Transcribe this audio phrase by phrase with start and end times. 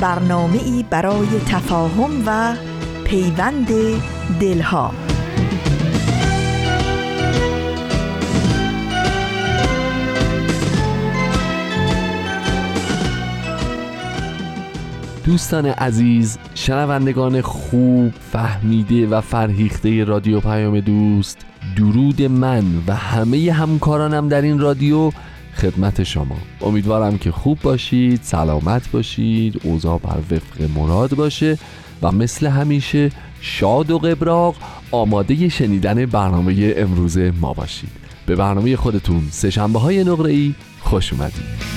[0.00, 2.56] برنامه ای برای تفاهم و
[3.04, 3.68] پیوند
[4.40, 4.92] دلها.
[15.24, 21.38] دوستان عزیز شنوندگان خوب فهمیده و فرهیخته رادیو پیام دوست
[21.76, 25.10] درود من و همه همکارانم در این رادیو
[25.56, 26.36] خدمت شما.
[26.60, 31.58] امیدوارم که خوب باشید سلامت باشید اوضاع بر وفق مراد باشه
[32.02, 34.54] و مثل همیشه شاد و قبراق
[34.90, 37.90] آماده شنیدن برنامه امروز ما باشید.
[38.26, 41.76] به برنامه خودتون سهشنبه های نقره ای خوش اومدید.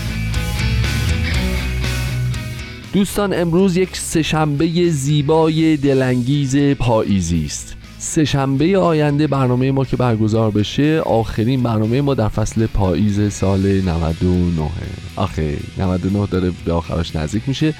[2.94, 7.79] دوستان امروز یک سهشنبه زیبای دلانگیز پاییزی است.
[8.02, 14.70] سهشنبه آینده برنامه ما که برگزار بشه آخرین برنامه ما در فصل پاییز سال 99
[15.16, 17.74] آخه 99 داره به آخرش نزدیک میشه.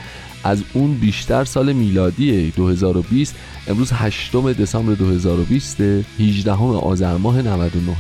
[0.44, 3.36] از اون بیشتر سال میلادی 2020
[3.68, 5.82] امروز 8 دسامبر 2020
[6.20, 7.96] 18 آذر ماه 99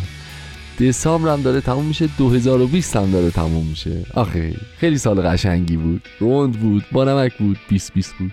[0.79, 4.05] دسامبر هم داره تموم میشه 2020 هم داره تموم میشه.
[4.13, 6.01] آخه خیلی سال قشنگی بود.
[6.19, 8.31] روند بود با نمک بود 20 20 بود.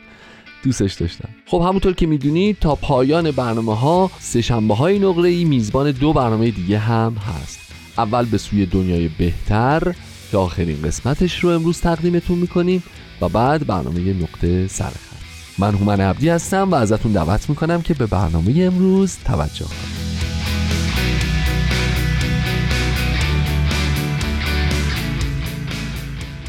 [0.67, 1.29] دوستش داشتم.
[1.47, 6.13] خب همونطور که می‌دونید تا پایان برنامه ها سه شنبه های نقره ای میزبان دو
[6.13, 7.61] برنامه دیگه هم هست.
[7.99, 9.95] اول به سوی دنیای بهتر
[10.31, 12.83] که آخرین قسمتش رو امروز تقدیمتون می‌کنیم
[13.21, 15.17] و بعد برنامه نقطه سرخط
[15.59, 20.07] من هومن عبدی هستم و ازتون دعوت می‌کنم که به برنامه امروز توجه کنید.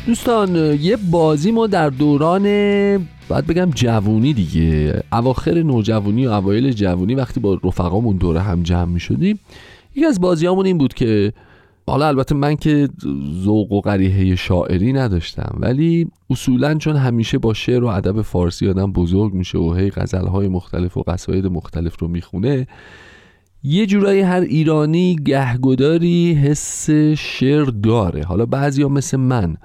[0.05, 2.43] دوستان یه بازی ما در دوران
[3.29, 5.03] باید بگم جوونی دیگه.
[5.11, 9.39] اواخر نوجوانی و اوایل جوونی وقتی با رفقامون دوره هم جمع می شدیم
[9.95, 11.33] یکی از بازیامون این بود که
[11.87, 12.89] حالا البته من که
[13.43, 18.91] ذوق و قریحه شاعری نداشتم ولی اصولا چون همیشه با شعر و ادب فارسی آدم
[18.91, 22.67] بزرگ میشه و هی غزلهای مختلف و قصاید مختلف رو می‌خونه
[23.63, 28.23] یه جورایی هر ایرانی گهگداری حس شعر داره.
[28.23, 29.57] حالا بعضیا مثل من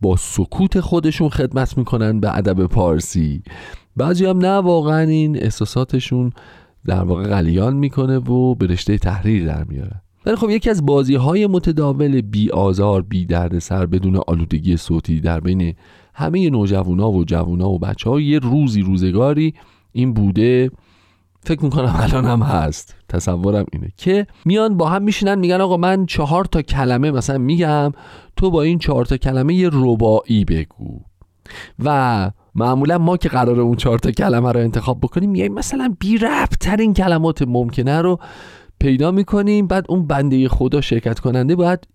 [0.00, 3.42] با سکوت خودشون خدمت می‌کنن به ادب پارسی.
[3.96, 6.32] بعضی هم نه واقعا این احساساتشون
[6.84, 10.02] در واقع غلیان می‌کنه و به رشته تحریر در میاره.
[10.26, 15.20] ولی خب یکی از بازی های متداول بی آزار بی درد سر بدون آلودگی صوتی
[15.20, 15.74] در بین
[16.14, 19.54] همه نوجوانا و جوونا و بچه ها یه روزی روزگاری
[19.92, 20.70] این بوده
[21.46, 22.94] فکر می‌کنم الان هم هست.
[23.08, 23.92] تصورم اینه.
[23.96, 27.92] که میان با هم میشینن میگن آقا من چهار تا کلمه مثلا میگم
[28.36, 31.00] تو با این چهار تا کلمه یه ربایی بگو.
[31.84, 36.18] و معمولا ما که قرار اون چهار تا کلمه رو انتخاب بکنیم میایم مثلا بی
[36.60, 38.18] ترین کلمات ممکنه رو
[38.78, 41.88] پیدا می‌کنیم بعد اون بنده خدا شرکت کننده باید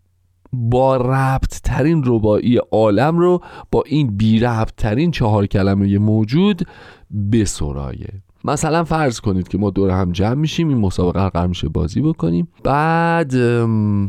[0.53, 3.41] با ربط ترین ربایی عالم رو
[3.71, 6.67] با این بی ربط ترین چهار کلمه موجود
[7.31, 12.01] بسرایه مثلا فرض کنید که ما دور هم جمع میشیم این مسابقه قرار میشه بازی
[12.01, 12.47] بکنیم.
[12.63, 13.35] بعد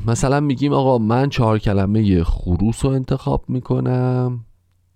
[0.06, 4.44] مثلا میگیم آقا من چهار کلمه خروس رو انتخاب می‌کنم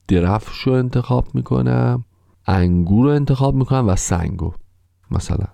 [0.09, 2.05] درفش رو انتخاب می‌کنم
[2.47, 4.53] انگور رو انتخاب می‌کنم و سنگو
[5.11, 5.47] مثلا.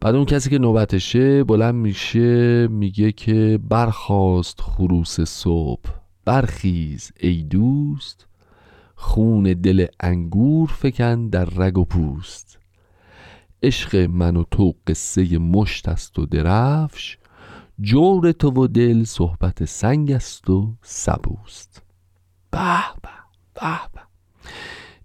[0.00, 5.90] بعد اون کسی که نوبتشه بلند میشه میگه که برخواست خروس صبح.
[6.24, 8.26] برخیز ای دوست
[8.94, 12.59] خون دل انگور فکن در رگ و پوست.
[13.62, 17.18] عشق من و تو قصه مشت است و درفش
[17.80, 21.82] جور تو و دل صحبت سنگ است و سبوست.
[22.50, 24.00] به به به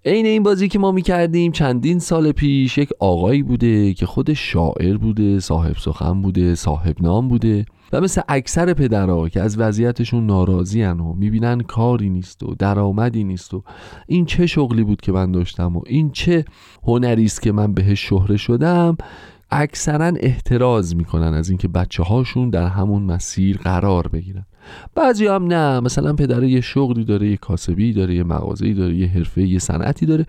[0.06, 4.34] عین این بازی که ما می کردیم چندین سال پیش یک آقایی بوده که خود
[4.34, 7.66] شاعر بوده صاحب سخن بوده صاحب نام بوده.
[7.94, 13.54] و مثل اکثر پدرها که از وضعیتشون ناراضی و می‌بینن کاری نیست و درآمدی نیست
[13.54, 13.64] و
[14.08, 16.46] این چه شغلی بود که من داشتم و این چه
[16.84, 18.98] هنری است که من بهش شهره شدم
[19.52, 24.46] اکثرا احتراز می‌کنن از اینکه بچه هاشون در همون مسیر قرار بگیرن.
[24.96, 29.08] بعضی هم نه مثلا پدره یه شغلی داره یه کاسبی داره یه مغازه‌ای داره یه
[29.08, 30.26] حرفه یه صنعتی داره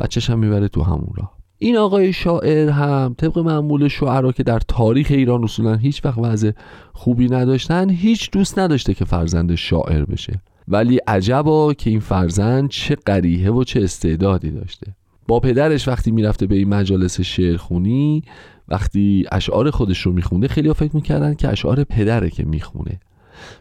[0.00, 1.36] بچهش هم می‌بره تو همون راه.
[1.58, 6.50] این آقای شاعر هم طبق معمول شعرا که در تاریخ ایران اصولا هیچ وقت وضع
[6.92, 10.40] خوبی نداشتن هیچ دوست نداشته که فرزند شاعر بشه.
[10.68, 14.94] ولی عجبا که این فرزند چه قریحه و چه استعدادی داشته.
[15.28, 18.22] با پدرش وقتی می‌رفته به این مجالس شعرخونی
[18.68, 23.00] وقتی اشعار خودش رو میخونده خیلی فکر می‌کردن که اشعار پدره که می‌خونه.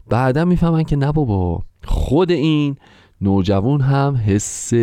[0.10, 2.76] بعدا می‌فهمن که نه بابا خود این
[3.22, 4.74] نوجوان هم حس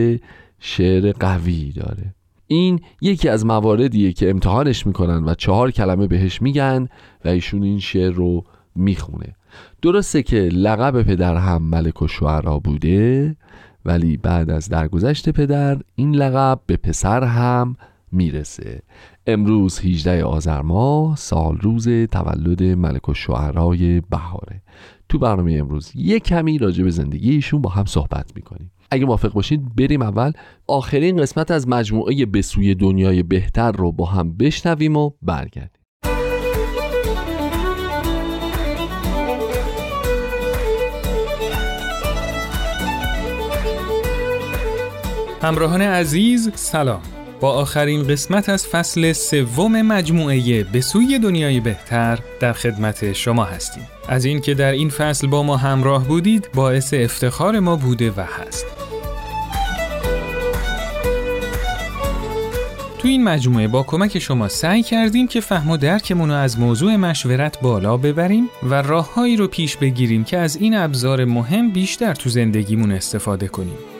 [0.58, 2.14] شعر قوی داره.
[2.52, 6.88] این یکی از مواردیه که امتحانش می‌کنن و چهار کلمه بهش میگن
[7.25, 8.44] و ایشون این شعر رو
[8.75, 9.37] می‌خونه.
[9.82, 13.37] درسته که لقب پدر هم ملک و شعرا بوده
[13.84, 17.76] ولی بعد از درگذشت پدر این لقب به پسر هم
[18.12, 18.82] می‌رسه.
[19.26, 23.14] امروز 18 آذر ماه سال روز تولد ملک و
[24.10, 24.62] بهاره.
[25.08, 28.70] تو برنامه امروز یک کمی راجع به زندگی ایشون با هم صحبت می‌کنیم.
[28.92, 30.32] اگه موافق باشید بریم اول
[30.66, 35.82] آخرین قسمت از مجموعه به سوی دنیای بهتر رو با هم بشنویم و برگردیم.
[45.42, 47.02] همراهان عزیز سلام.
[47.40, 53.88] با آخرین قسمت از فصل سوم مجموعه به سوی دنیای بهتر در خدمت شما هستیم.
[54.08, 58.81] از اینکه در این فصل با ما همراه بودید باعث افتخار ما بوده و هست.
[63.02, 66.96] تو این مجموعه با کمک شما سعی کردیم که فهم و درکمون رو از موضوع
[66.96, 72.31] مشورت بالا ببریم و راههایی رو پیش بگیریم که از این ابزار مهم بیشتر تو
[72.31, 73.91] زندگیمون استفاده کنیم.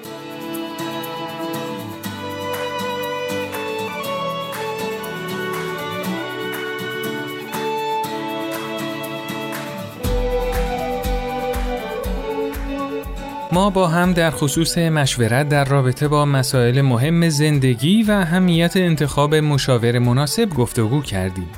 [13.53, 19.35] ما با هم در خصوص مشورت در رابطه با مسائل مهم زندگی و اهمیت انتخاب
[19.35, 21.49] مشاور مناسب گفتگو کردیم.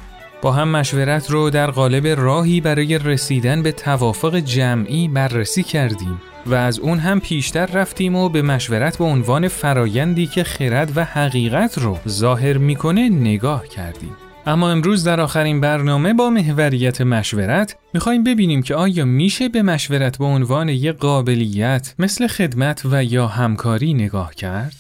[0.43, 6.55] با هم مشورت رو در قالب راهی برای رسیدن به توافق جمعی بررسی کردیم و
[6.55, 11.79] از اون هم پیشتر رفتیم و به مشورت به عنوان فرایندی که خرد و حقیقت
[11.79, 14.17] رو ظاهر می‌کنه نگاه کردیم.
[14.47, 20.19] اما امروز در آخرین برنامه با محوریت مشورت می‌خوایم ببینیم که آیا میشه به مشورت
[20.19, 24.75] به عنوان یک قابلیت مثل خدمت و یا همکاری نگاه کرد؟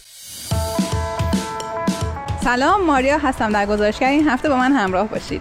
[2.44, 5.40] سلام ماریا هستم در گزارشگر این هفته با من همراه باشید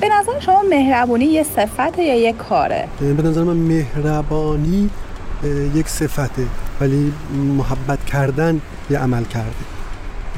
[0.00, 4.90] به نظر شما مهربونی یه صفت یا یک کاره؟ به نظر من مهربانی
[5.74, 6.46] یک صفته
[6.80, 9.79] ولی محبت کردن یه عمل کرده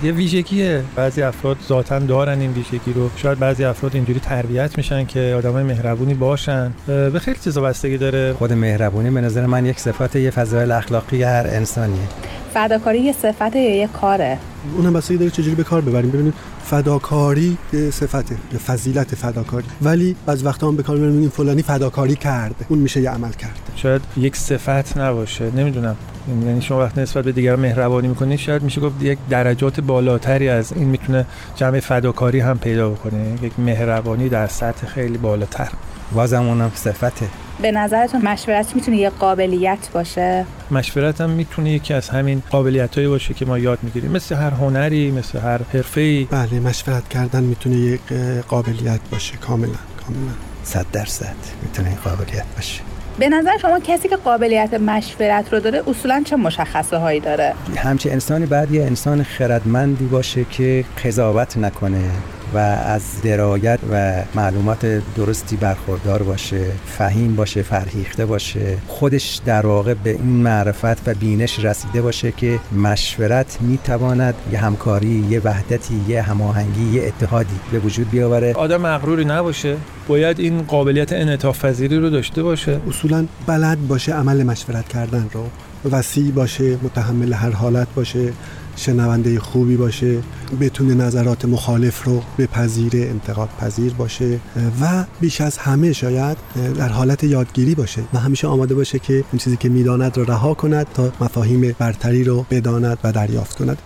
[0.02, 0.82] یه ویژگیه.
[0.96, 3.10] بعضی افراد ذاتا دارن این ویژگی رو.
[3.16, 6.72] شاید بعضی افراد اینجوری تربیت میشن که آدمای مهربونی باشن.
[6.86, 8.32] به خیلی چیزا بستگی داره.
[8.32, 12.08] خود مهربونی به نظر من یک صفت یه فضایل اخلاقی هر انسانیه.
[12.54, 14.38] فداکاری یه صفت یا یه کاره.
[14.76, 16.10] اونم بستگی داره چجوری به کار ببریم.
[16.10, 16.34] ببینید
[16.64, 19.66] فداکاری یه صفته یه فضیلت فداکاری.
[19.82, 22.66] ولی از وقتا هم به کار می‌بریم فلانی فداکاری کرده.
[22.68, 23.54] اون میشه یه عمل کرده.
[23.76, 25.50] شاید یک صفت نباشه.
[25.56, 25.96] نمی‌دونم.
[26.28, 30.72] یعنی شما وقتی نسبت به دیگر مهربانی می‌کنید شاید میشه گفت یک درجات بالاتری از
[30.72, 31.26] این می‌تونه
[31.56, 33.38] جمع فداکاری هم پیدا بکنه.
[33.42, 35.68] یک مهربانی در سطح خیلی بالاتر.
[36.12, 37.26] بازم اونم صفته.
[37.62, 43.08] به نظرتون مشورت می‌تونه یه قابلیت باشه؟ مشورت هم می‌تونه یکی از همین قابلیت هایی
[43.08, 44.10] باشه که ما یاد می‌گیریم.
[44.10, 48.12] مثل هر هنری مثل هر حرفه بله مشورت کردن می‌تونه یک
[48.48, 49.36] قابلیت باشه.
[49.36, 50.32] کاملا کاملا.
[50.64, 52.80] صد درصد می‌تونه این قابلیت باشه.
[53.18, 58.10] به نظر شما کسی که قابلیت مشورت رو داره اصولا چه مشخصه هایی داره؟ همچه
[58.10, 62.10] انسانی بعد یه انسان خردمندی باشه که قضاوت نکنه.
[62.54, 69.94] و از درایت و معلومات درستی برخوردار باشه فهیم باشه فرهیخته باشه خودش در واقع
[69.94, 76.22] به این معرفت و بینش رسیده باشه که مشورت می‌تواند یه همکاری یه وحدتی یه
[76.22, 78.52] هماهنگی یه اتحادی به وجود بیاوره.
[78.52, 79.76] آدم مغروری نباشه.
[80.08, 82.80] باید این قابلیت انعطاف پذیری رو داشته باشه.
[82.88, 85.46] اصولا بلد باشه عمل مشورت کردن رو.
[85.90, 88.32] وسیع باشه متحمل هر حالت باشه.
[88.76, 90.18] شنونده خوبی باشه
[90.60, 94.38] بتونه نظرات مخالف رو بپذیره انتقاد پذیر باشه
[94.80, 96.36] و بیش از همه شاید
[96.78, 100.54] در حالت یادگیری باشه و همیشه آماده باشه که اون چیزی که می‌داند رو رها
[100.54, 103.78] کند تا مفاهیم برتری رو بداند و دریافت کند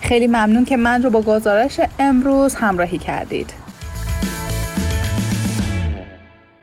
[0.00, 3.64] خیلی ممنون که من رو با گزارش امروز همراهی کردید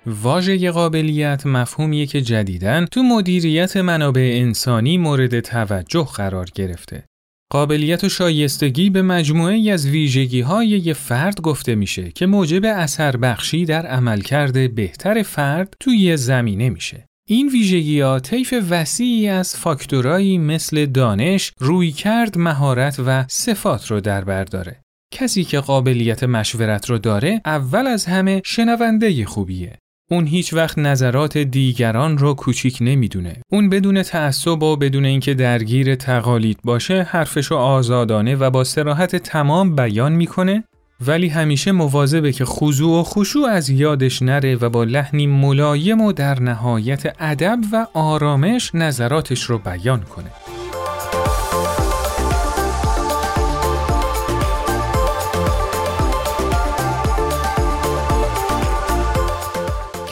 [0.06, 7.04] واژه قابلیت مفهومیه که جدیدن تو مدیریت منابع انسانی مورد توجه قرار گرفته.
[7.52, 13.18] قابلیت و شایستگی به مجموعه از ویژگی های یه فرد گفته میشه که موجب اثر
[13.18, 17.06] بخشی در عملکرد بهتر فرد توی یه زمینه میشه.
[17.30, 24.24] این ویژگی ها طیف وسیعی از فاکتورایی مثل دانش، رویکرد، مهارت و صفات رو در
[24.24, 24.82] بر داره.
[25.14, 29.78] کسی که قابلیت مشورت رو داره اول از همه شنونده خوبیه.
[30.12, 33.42] اون هیچ وقت نظرات دیگران رو کوچیک نمی‌دونه.
[33.52, 39.76] اون بدون تعصب و بدون اینکه درگیر تقالید باشه حرفشو آزادانه و با سراحت تمام
[39.76, 40.64] بیان می‌کنه
[41.08, 46.12] ولی همیشه مواظبه که خضوع و خشوع از یادش نره و با لحنی ملایم و
[46.12, 50.32] در نهایت ادب و آرامش نظراتش رو بیان کنه.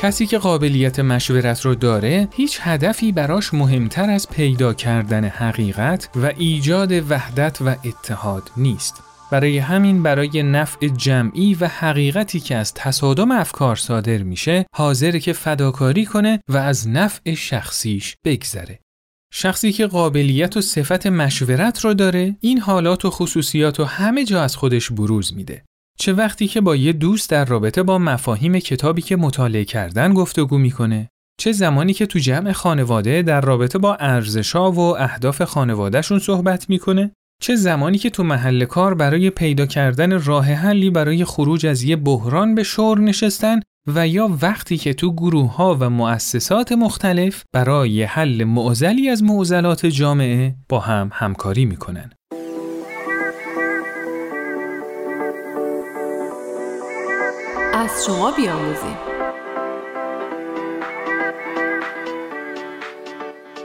[0.01, 6.31] کسی که قابلیت مشورت رو داره هیچ هدفی براش مهمتر از پیدا کردن حقیقت و
[6.37, 9.03] ایجاد وحدت و اتحاد نیست.
[9.31, 15.33] برای همین برای نفع جمعی و حقیقتی که از تصادم افکار صادر میشه حاضر که
[15.33, 18.79] فداکاری کنه و از نفع شخصیش بگذره.
[19.33, 24.43] شخصی که قابلیت و صفت مشورت رو داره این حالات و خصوصیات و همه جا
[24.43, 25.63] از خودش بروز میده.
[26.01, 30.57] چه وقتی که با یه دوست در رابطه با مفاهیم کتابی که مطالعه کردن گفتگو
[30.57, 36.69] می‌کنه چه زمانی که تو جمع خانواده در رابطه با ارزشا و اهداف خانوادهشون صحبت
[36.69, 41.83] می‌کنه چه زمانی که تو محل کار برای پیدا کردن راه حلی برای خروج از
[41.83, 47.43] یه بحران به شور نشستن و یا وقتی که تو گروه ها و مؤسسات مختلف
[47.53, 52.11] برای حل معزلی از معضلات جامعه با هم همکاری می‌کنن.
[57.89, 58.97] از شما بیاموزیم.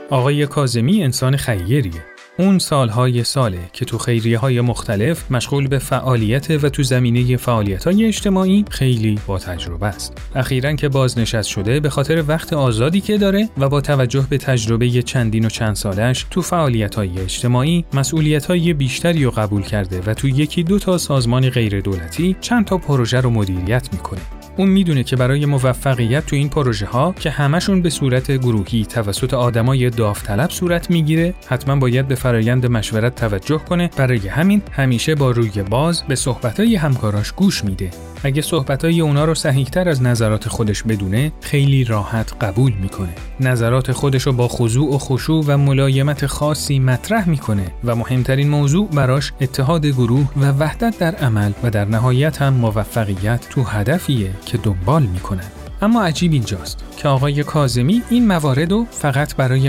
[0.09, 2.14] آقای کازمی انسان خیریه.
[2.37, 7.87] اون سالهای ساله که تو خیریه های مختلف مشغول به فعالیت و تو زمینه فعالیت
[7.87, 10.17] های اجتماعی خیلی با تجربه است.
[10.35, 14.89] اخیرا که بازنشست شده به خاطر وقت آزادی که داره و با توجه به تجربه
[14.89, 20.13] چندین و چند سالش تو فعالیت های اجتماعی مسئولیت های بیشتری رو قبول کرده و
[20.13, 24.21] تو یکی دو تا سازمان غیر دولتی چند تا پروژه رو مدیریت می‌کنه.
[24.57, 29.33] اون می‌دونه که برای موفقیت تو این پروژه ها که همشون به صورت گروهی توسط
[29.33, 33.89] آدمای داوطلب صورت می‌گیره حتما باید به فرایند مشورت توجه کنه.
[33.97, 37.91] برای همین همیشه با روی باز به صحبتای همکاراش گوش میده.
[38.25, 44.23] اگه صحبتای اونا رو صحیحتر از نظرات خودش بدونه خیلی راحت قبول می‌کنه نظرات خودش
[44.23, 49.85] رو با خضوع و خشوع و ملایمت خاصی مطرح می‌کنه و مهمترین موضوع براش اتحاد
[49.85, 55.51] گروه و وحدت در عمل و در نهایت هم موفقیت تو هدفیه که دنبال می‌کنن
[55.81, 59.67] اما عجیب اینجاست که آقای کازمی این موارد رو فقط برای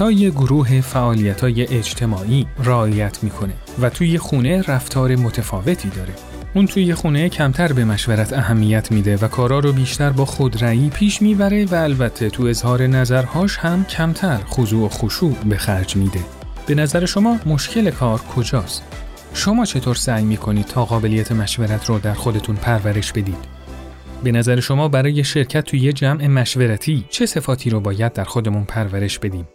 [0.00, 0.80] های گروه
[1.40, 6.12] های اجتماعی رعایت می‌کنه و توی خونه رفتار متفاوتی داره.
[6.54, 11.22] اون توی خونه کمتر به مشورت اهمیت میده و کارا رو بیشتر با خودرایی پیش
[11.22, 16.20] می‌بره و البته تو اظهار نظرهاش هم کمتر خضوع و خشوع به خرج میده.
[16.66, 18.82] به نظر شما مشکل کار کجاست؟
[19.34, 23.60] شما چطور سعی می‌کنید تا قابلیت مشورت رو در خودتون پرورش بدید؟
[24.24, 28.64] به نظر شما برای شرکت توی یه جمع مشورتی چه صفاتی رو باید در خودمون
[28.64, 29.48] پرورش بدیم؟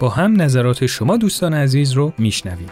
[0.00, 2.70] با هم نظرات شما دوستان عزیز رو میشنویم.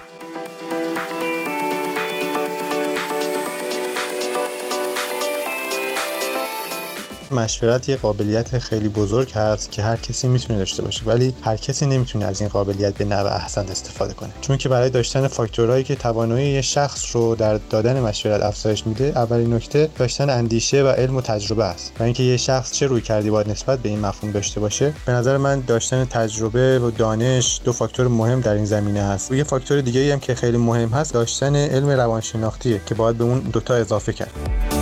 [7.35, 11.87] مشورت یه قابلیت خیلی بزرگ هست که هر کسی می‌تونه داشته باشه ولی هر کسی
[11.87, 14.31] نمی‌تونه از این قابلیت به نوع احسن استفاده کنه.
[14.41, 19.05] چون که برای داشتن فاکتورهایی که توانایی یه شخص رو در دادن مشورت افزایش میده
[19.05, 21.93] اولین نکته داشتن اندیشه و علم و تجربه است.
[22.01, 25.13] و اینکه یه شخص چه روی کردی باید نسبت به این مفهوم داشته باشه به
[25.13, 29.33] نظر من داشتن تجربه و دانش دو فاکتور مهم در این زمینه هست.
[29.33, 33.25] و یه فاکتور دیگه هم که خیلی مهم هست داشتن علم روانشناختیه که باید به
[33.25, 34.74] اون دوتا اضافه کرد.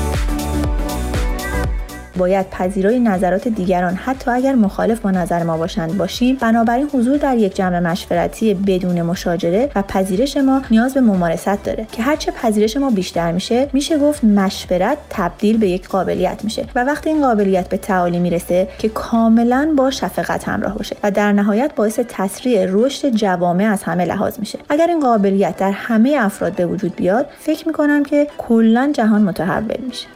[2.17, 5.97] باید پذیرای نظرات دیگران حتی اگر مخالف با نظر ما باشند.
[5.97, 6.37] باشیم.
[6.41, 11.87] بنابراین حضور در یک جمع مشورتی بدون مشاجره و پذیرش ما نیاز به ممارست داره
[11.93, 16.85] که هرچه پذیرش ما بیشتر میشه میشه گفت مشورت تبدیل به یک قابلیت میشه و
[16.85, 21.71] وقتی این قابلیت به تعالی می‌رسه که کاملا با شفقت همراه باشه و در نهایت
[21.77, 24.59] باعث تسریع رشد جوامع از همه لحاظ میشه.
[24.69, 29.81] اگر این قابلیت در همه افراد به وجود بیاد فکر می‌کنم که کلا جهان متحول
[29.89, 30.07] میشه.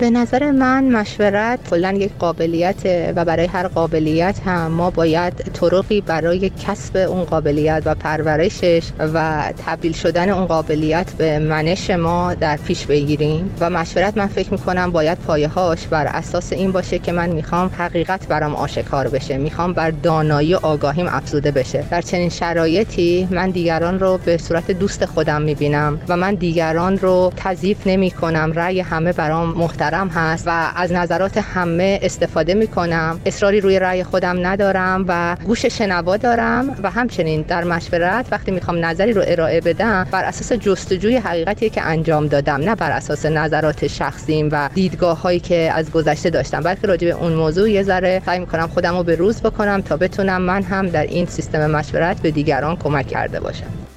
[0.00, 6.00] به نظر من مشورت کلا یک قابلیت و برای هر قابلیت هم ما باید طرقی
[6.00, 12.56] برای کسب اون قابلیت و پرورشش و تبدیل شدن اون قابلیت به منش ما در
[12.56, 13.54] پیش بگیریم.
[13.60, 17.70] و مشورت من فکر می‌کنم باید پایه هاش بر اساس این باشه که من می‌خوام
[17.78, 19.38] حقیقت برام آشکار بشه.
[19.38, 21.84] می‌خوام بر دانایی آگاهیم افزوده بشه.
[21.90, 27.32] در چنین شرایطی من دیگران رو به صورت دوست خودم می‌بینم و من دیگران رو
[27.36, 33.20] تضیف نمی کنم رأی همه برام محترم نظرم هست و از نظرات همه استفاده می‌کنم.
[33.26, 38.84] اصراری روی رأی خودم ندارم و گوش شنوا دارم و همچنین در مشورت وقتی می‌خوام
[38.84, 43.86] نظری رو ارائه بدم بر اساس جستجوی حقیقتی که انجام دادم نه بر اساس نظرات
[43.86, 46.60] شخصیم و دیدگاه هایی که از گذشته داشتم.
[46.60, 49.96] بلکه راجع به اون موضوع یه ذره سعی می‌کنم خودم رو به روز بکنم تا
[49.96, 53.89] بتونم من هم در این سیستم مشورت به دیگران کمک کرده باشم.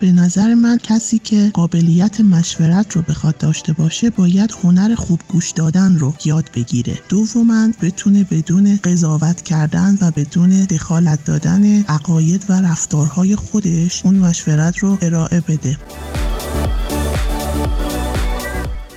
[0.00, 5.50] به نظر من کسی که قابلیت مشورت رو بخواد داشته باشه باید هنر خوب گوش
[5.50, 6.98] دادن رو یاد بگیره.
[7.08, 14.78] دوما بتونه بدون قضاوت کردن و بدون دخالت دادن عقاید و رفتارهای خودش اون مشورت
[14.78, 15.78] رو ارائه بده.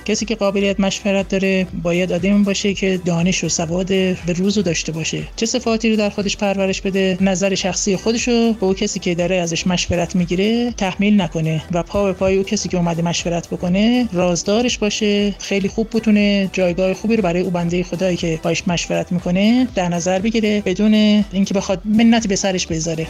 [0.04, 4.62] کسی که قابلیت مشورت داره باید آدمی باشه که دانش و سواد به روز رو
[4.62, 5.22] داشته باشه.
[5.36, 9.14] چه صفاتی رو در خودش پرورش بده نظر شخصی خودش رو به او کسی که
[9.14, 13.48] داره ازش مشورت می‌گیره تحمیل نکنه و پا به پای او کسی که اومده مشورت
[13.48, 15.34] بکنه رازدارش باشه.
[15.38, 19.88] خیلی خوب بتونه جایگاه خوبی رو برای او بنده خدایی که باش مشورت می‌کنه در
[19.88, 20.94] نظر بگیره بدون
[21.32, 23.06] اینکه بخواد منتی به سرش بذاره.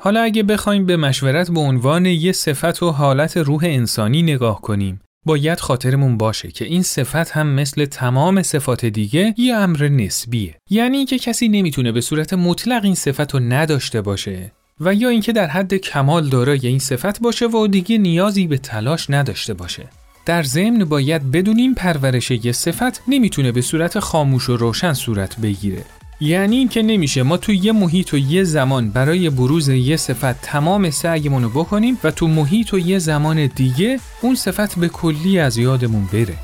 [0.00, 5.00] حالا اگه بخوایم به مشورت به عنوان یه صفت و حالت روح انسانی نگاه کنیم
[5.26, 10.54] باید خاطرمون باشه که این صفت هم مثل تمام صفات دیگه یه امر نسبیه.
[10.70, 15.32] یعنی اینکه کسی نمی‌تونه به صورت مطلق این صفت رو نداشته باشه و یا اینکه
[15.32, 19.88] در حد کمال دارای این صفت باشه و دیگه نیازی به تلاش نداشته باشه.
[20.26, 25.84] در ضمن باید بدونیم پرورش یه صفت نمی‌تونه به صورت خاموش و روشن صورت بگیره.
[26.20, 27.22] یعنی اینکه نمیشه.
[27.22, 31.98] ما تو یه محیط و یه زمان برای بروز یه صفت تمام سعیمون رو بکنیم
[32.04, 36.34] و تو محیط و یه زمان دیگه اون صفت به کلی از یادمون بره.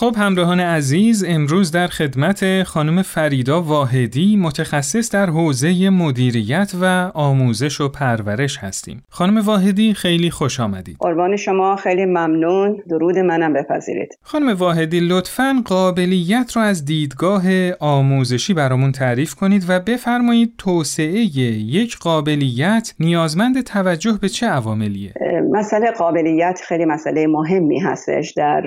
[0.00, 7.80] خب همراهان عزیز امروز در خدمت خانم فریدا واحدی متخصص در حوزه مدیریت و آموزش
[7.80, 9.02] و پرورش هستیم.
[9.08, 10.96] خانم واحدی خیلی خوش آمدید.
[11.00, 12.82] قربان شما خیلی ممنون.
[12.88, 14.18] درود منم بپذیرید.
[14.22, 17.42] خانم واحدی لطفا قابلیت رو از دیدگاه
[17.80, 25.12] آموزشی برامون تعریف کنید و بفرمایید توسعه یک قابلیت نیازمند توجه به چه عواملیه؟
[25.52, 28.62] مسئله قابلیت خیلی مسئله مهمی هستش در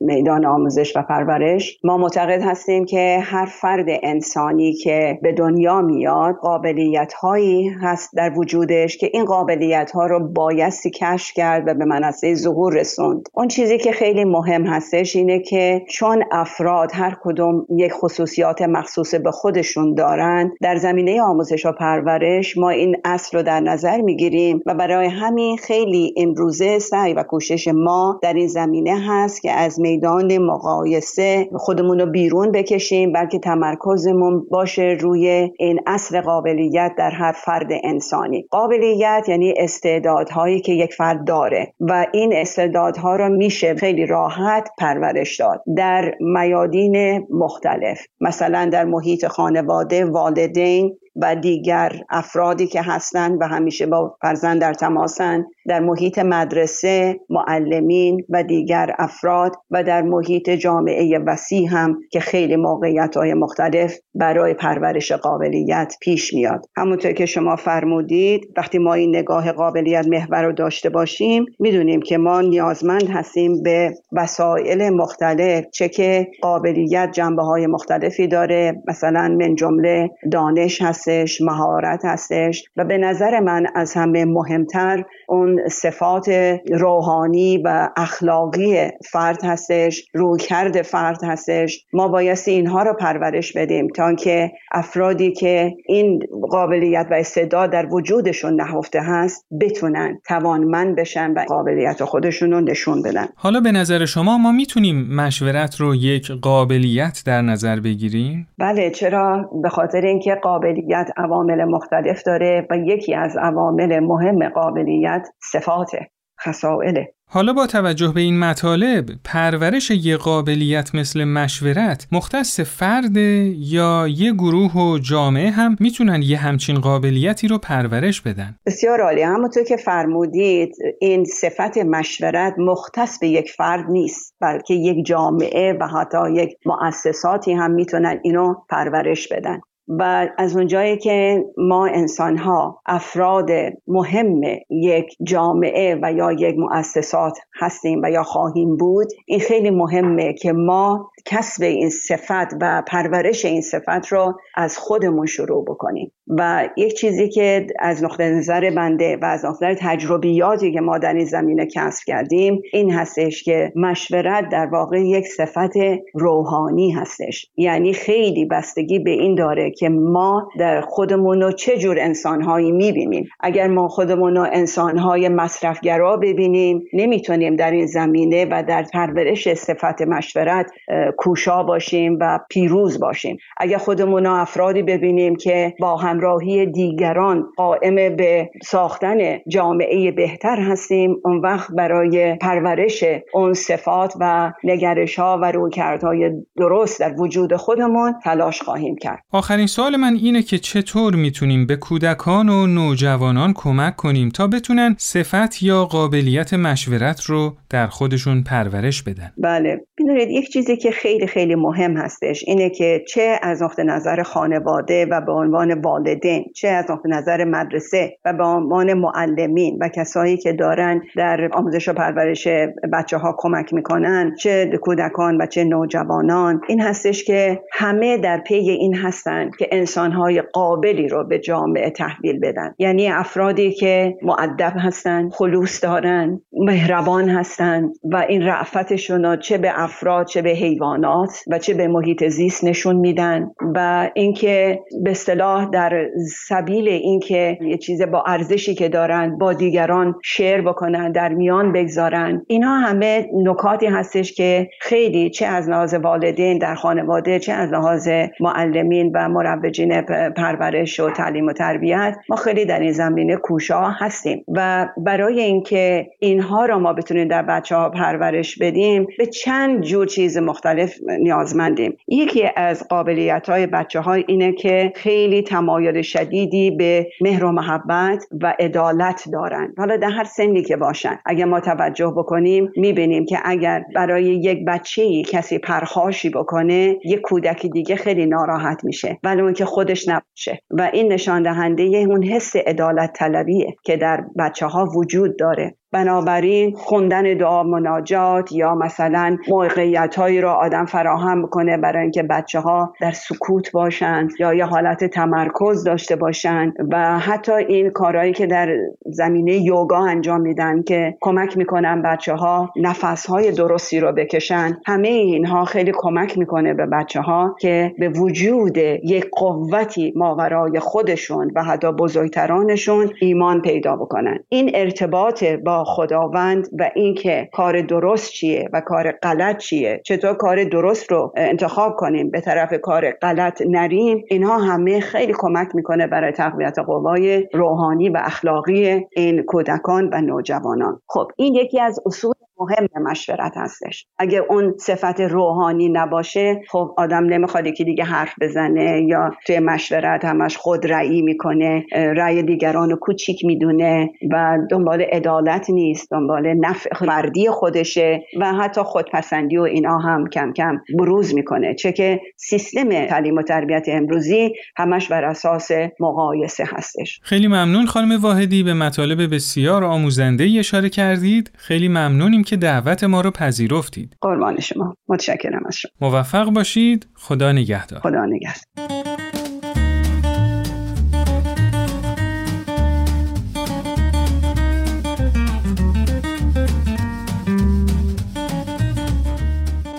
[0.00, 5.80] میدان آموزش آموزش و پرورش ما معتقد هستیم که هر فرد انسانی که به دنیا
[5.80, 11.74] میاد قابلیت هایی هست در وجودش که این قابلیت ها رو بایستی کشف کرد و
[11.74, 13.28] به منصه ظهور رسوند.
[13.34, 19.14] اون چیزی که خیلی مهم هستش اینه که چون افراد هر کدوم یک خصوصیات مخصوص
[19.14, 24.62] به خودشون دارن در زمینه آموزش و پرورش ما این اصل رو در نظر می‌گیریم
[24.66, 29.80] و برای همین خیلی امروزه سعی و کوشش ما در این زمینه هست که از
[29.80, 37.32] میدان مقایسه خودمون رو بیرون بکشیم بلکه تمرکزمون باشه روی این اصل قابلیت در هر
[37.32, 38.46] فرد انسانی.
[38.50, 45.40] قابلیت یعنی استعدادهایی که یک فرد داره و این استعدادها رو میشه خیلی راحت پرورش
[45.40, 48.00] داد در میادین مختلف.
[48.20, 54.74] مثلا در محیط خانواده والدین و دیگر افرادی که هستند و همیشه با فرزند در
[54.74, 62.20] تماسن در محیط مدرسه معلمین و دیگر افراد و در محیط جامعه وسیع هم که
[62.20, 66.66] خیلی موقعیت های مختلف برای پرورش قابلیت پیش میاد.
[66.76, 72.18] همونطور که شما فرمودید وقتی ما این نگاه قابلیت محور رو داشته باشیم می‌دونیم که
[72.18, 78.82] ما نیازمند هستیم به وسایل مختلف چه که قابلیت جنبه های مختلفی داره.
[78.88, 85.68] مثلا من جمله دانش هستش مهارت هستش و به نظر من از همه مهمتر اون
[85.68, 86.28] صفات
[86.70, 91.84] روحانی و اخلاقی فرد هستش رویکرد فرد هستش.
[91.92, 96.20] ما بایستی اینها رو پرورش بدیم تا که افرادی که این
[96.50, 103.02] قابلیت و استعداد در وجودشون نهفته هست بتونن توانمند بشن و قابلیت خودشون رو نشون
[103.02, 103.26] بدن.
[103.36, 109.50] حالا به نظر شما ما می‌تونیم مشورت رو یک قابلیت در نظر بگیریم؟ بله چرا؟
[109.62, 116.10] به خاطر اینکه قابلیت عوامل مختلف داره و یکی از عوامل مهم قابلیت صفاته
[116.44, 123.16] خصائله حالا با توجه به این مطالب پرورش یه قابلیت مثل مشورت مختص فرد
[123.56, 129.22] یا یه گروه و جامعه هم می‌تونن یه همچین قابلیتی رو پرورش بدن؟ بسیار عالی.
[129.22, 135.86] همونطور که فرمودید این صفت مشورت مختص به یک فرد نیست بلکه یک جامعه و
[135.86, 139.60] حتی یک مؤسساتی هم می‌تونن اینو پرورش بدن.
[139.98, 143.50] و از اونجایی که ما انسان ها افراد
[143.86, 150.32] مهم یک جامعه و یا یک مؤسسات هستیم و یا خواهیم بود این خیلی مهمه
[150.32, 156.12] که ما کسب این صفت و پرورش این صفت رو از خودمون شروع بکنیم.
[156.38, 161.14] و یک چیزی که از نقطه نظر بنده و از نقطه تجربیاتی که ما در
[161.14, 165.72] این زمینه کسب کردیم این هستش که مشورت در واقع یک صفت
[166.14, 167.46] روحانی هستش.
[167.56, 173.28] یعنی خیلی بستگی به این داره که ما در خودمون رو چه جور انسانهایی می‌بینیم.
[173.40, 180.02] اگر ما خودمون رو انسانهای مصرفگرا ببینیم نمی‌تونیم در این زمینه و در پرورش صفت
[180.02, 180.70] مشورت
[181.16, 183.36] کوشا باشیم و پیروز باشیم.
[183.56, 191.40] اگر خودمون افرادی ببینیم که با همراهی دیگران قائم به ساختن جامعه بهتر هستیم اون
[191.40, 198.62] وقت برای پرورش اون صفات و نگرش ها و رویکردهای درست در وجود خودمون تلاش
[198.62, 199.22] خواهیم کرد.
[199.32, 204.96] آخرین سوال من اینه که چطور می‌تونیم به کودکان و نوجوانان کمک کنیم تا بتونن
[204.98, 209.80] صفت یا قابلیت مشورت رو در خودشون پرورش بدن؟ بله.
[209.98, 215.06] ببینید یک چیزی که خیلی خیلی مهم هستش اینه که چه از نقطه نظر خانواده
[215.10, 220.36] و به عنوان والدین چه از نقطه نظر مدرسه و به عنوان معلمین و کسایی
[220.36, 222.48] که دارن در آموزش و پرورش
[222.92, 226.60] بچه ها کمک می‌کنن چه کودکان و چه نوجوانان.
[226.68, 229.49] این هستش که همه در پی این هستن.
[229.58, 232.74] که انسانهای قابلی رو به جامعه تحویل بدن.
[232.78, 240.26] یعنی افرادی که معدب هستن خلوص دارن مهربان هستن و این رعفتشون چه به افراد
[240.26, 246.06] چه به حیوانات و چه به محیط زیست نشون میدن و اینکه به اصطلاح در
[246.48, 252.42] سبیل اینکه یه چیز با ارزشی که دارن با دیگران شیر بکنن در میان بگذارن
[252.46, 258.08] اینها همه نکاتی هستش که خیلی چه از لحاظ والدین در خانواده چه از لحاظ
[258.40, 260.00] معلمین و مروجین
[260.36, 266.10] پرورش و تعلیم و تربیت ما خیلی در این زمینه کوشا هستیم و برای اینکه
[266.18, 271.96] اینها را ما بتونیم در بچه ها پرورش بدیم به چند جور چیز مختلف نیازمندیم.
[272.08, 278.24] یکی از قابلیت های بچه های اینه که خیلی تمایل شدیدی به مهر و محبت
[278.42, 279.74] و عدالت دارن.
[279.78, 284.64] حالا در هر سنی که باشن اگر ما توجه بکنیم می‌بینیم که اگر برای یک
[284.66, 290.62] بچه کسی پرخاشی بکنه یک کودک دیگه خیلی ناراحت میشه ولی اون که خودش نباشه.
[290.70, 295.76] و این نشان دهنده اون حس عدالت طلبیه که در بچه ها وجود داره.
[295.92, 302.60] بنابراین خوندن دعا مناجات یا مثلا موقعیت هایی را آدم فراهم کنه برای اینکه بچه
[302.60, 308.46] ها در سکوت باشند یا یه حالت تمرکز داشته باشند و حتی این کارهایی که
[308.46, 314.78] در زمینه یوگا انجام میدن که کمک می‌کنن بچه ها نفس های درستی رو بکشن
[314.86, 321.52] همه اینها خیلی کمک می‌کنه به بچه ها که به وجود یک قوتی ماورای خودشون
[321.54, 324.38] و حتی بزرگترانشون ایمان پیدا بکنن.
[324.48, 330.00] این ارتباط با خداوند و اینکه کار درست چیه و کار غلط چیه.
[330.04, 332.30] چطور کار درست رو انتخاب کنیم.
[332.30, 334.24] به طرف کار غلط نریم.
[334.28, 341.00] اینها همه خیلی کمک می‌کنه برای تقویت قوای روحانی و اخلاقی این کودکان و نوجوانان.
[341.08, 344.06] خب این یکی از اصول مهم مشورت هستش.
[344.18, 350.24] اگه اون صفت روحانی نباشه خب آدم نمی‌خواد که دیگه حرف بزنه یا توی مشورت
[350.24, 356.94] همش خود رأی می‌کنه رأی دیگران رو کوچیک می‌دونه و دنبال عدالت نیست دنبال نفع
[356.94, 361.74] فردی خودشه و حتی خودپسندی و اینا هم کم کم بروز می‌کنه.
[361.74, 365.70] چه که سیستم تعلیم و تربیت امروزی همش بر اساس
[366.00, 367.20] مقایسه هستش.
[367.22, 371.50] خیلی ممنون خانم واحدی به مطالب بسیار آموزنده اشاره کردید.
[371.56, 374.16] خیلی ممنونیم که دعوت ما رو پذیرفتید.
[374.20, 374.94] قربان شما.
[375.08, 375.90] متشکرم از شما.
[376.00, 377.06] موفق باشید.
[377.14, 378.00] خدا نگهدار.
[378.00, 378.64] خدا نگهدار.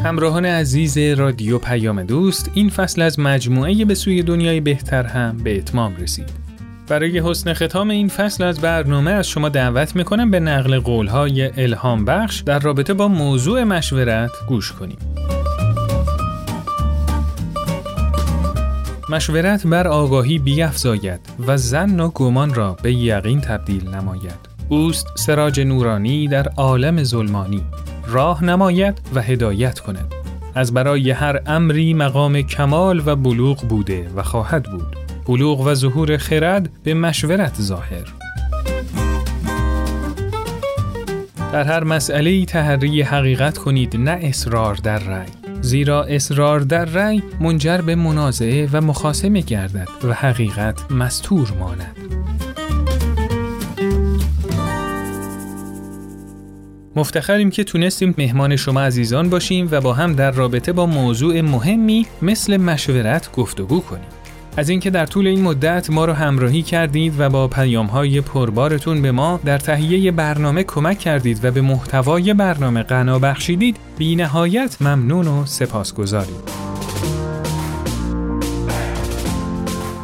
[0.03, 5.57] همراهان عزیز رادیو پیام دوست این فصل از مجموعه به سوی دنیای بهتر هم به
[5.57, 6.40] اتمام رسید.
[6.91, 12.06] برای حسن ختام این فصل از برنامه از شما دعوت می‌کنم به نقل قولهای الهام
[12.06, 14.97] بخش در رابطه با موضوع مشورت گوش کنیم.
[19.10, 24.39] مشورت بر آگاهی بیافزاید و زن و گمان را به یقین تبدیل نماید.
[24.69, 27.63] اوست سراج نورانی در عالم ظلمانی
[28.08, 30.13] راه نماید و هدایت کند.
[30.56, 35.00] از برای هر امری مقام کمال و بلوغ بوده و خواهد بود.
[35.27, 38.13] بلوغ و ظهور خرد به مشورت ظاهر
[41.53, 45.29] در هر مسئله تحری حقیقت کنید نه اصرار در رأی
[45.62, 51.97] زیرا اصرار در رأی منجر به منازعه و مخاسمه گردد و حقیقت مستور ماند.
[56.95, 62.05] مفتخریم که تونستیم مهمان شما عزیزان باشیم و با هم در رابطه با موضوع مهمی
[62.21, 64.20] مثل مشورت گفتگو کنیم.
[64.57, 69.01] از اینکه در طول این مدت ما رو همراهی کردید و با پیام های پربارتون
[69.01, 74.81] به ما در تهیه برنامه کمک کردید و به محتوای برنامه غنا بخشیدید بی نهایت
[74.81, 76.41] ممنون و سپاسگزاریم.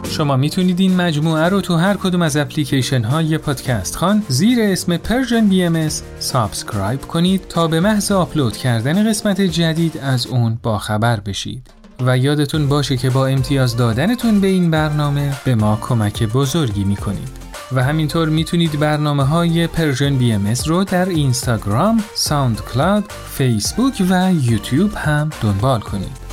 [0.10, 5.00] شما می‌تونید این مجموعه رو تو هر کدوم از اپلیکیشن های پادکست‌خوان زیر اسم
[5.50, 11.77] BMS subscribe کنید تا به محض آپلود کردن قسمت جدید از اون با خبر بشید.
[12.06, 17.30] و یادتون باشه که با امتیاز دادنتون به این برنامه به ما کمک بزرگی می‌کنید.
[17.72, 25.30] و همینطور می‌تونید برنامه های Persian BMS رو در اینستاگرام، SoundCloud، فیسبوک و یوتیوب هم
[25.42, 26.28] دنبال کنید.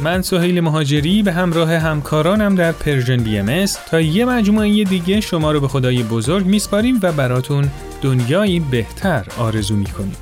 [0.00, 5.60] من سهیل مهاجری به همراه همکارانم در Persian BMS تا یه مجموعه دیگه شما رو
[5.60, 7.70] به خدای بزرگ میسپاریم و براتون
[8.02, 10.16] دنیایی بهتر آرزو می‌کنیم.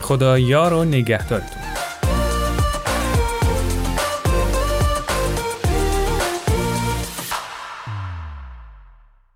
[0.00, 1.63] خدا یار و نگهدارتون.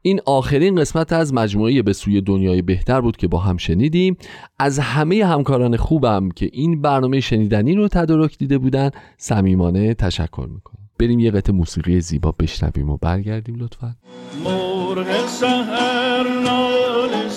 [0.02, 4.16] این آخرین قسمت از مجموعه به سوی دنیای بهتر بود که با هم شنیدیم.
[4.58, 10.88] از همه همکاران خوبم که این برنامه شنیدنی رو تدارک دیده بودن صمیمانه تشکر می‌کنم.
[10.98, 13.96] بریم یه قطع موسیقی زیبا بشنویم و برگردیم لطفا.
[14.44, 17.28] مرغ سهر نال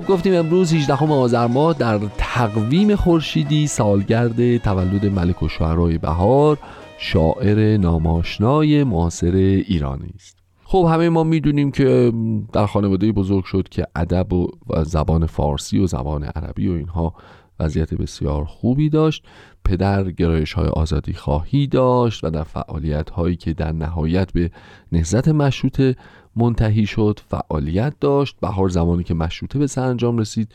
[0.00, 6.58] خب گفتیم امروز 18 آذر ماه در تقویم خورشیدی سالگرد تولد ملک و شعرهای بهار
[6.98, 10.38] شاعر ناماشنای معاصر ایرانی است.
[10.64, 12.12] خب همه ما می‌دونیم که
[12.52, 14.46] در خانواده بزرگ شد که ادب و
[14.84, 17.14] زبان فارسی و زبان عربی و اینها
[17.60, 19.24] وضعیت بسیار خوبی داشت.
[19.66, 24.50] پدر گرایش های آزادی خواهی داشت و در فعالیت هایی که در نهایت به
[24.92, 25.96] نهزت مشروطه
[26.36, 28.36] منتهی شد فعالیت داشت.
[28.40, 30.54] بهار زمانی که مشروطه به سرانجام رسید